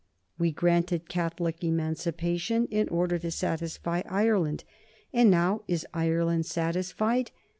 We 0.39 0.51
granted 0.51 1.09
Catholic 1.09 1.63
Emancipation 1.63 2.65
in 2.71 2.89
order 2.89 3.19
to 3.19 3.29
satisfy 3.29 4.01
Ireland, 4.09 4.63
and 5.13 5.29
now 5.29 5.61
is 5.67 5.85
Ireland 5.93 6.47
satisfied? 6.47 7.29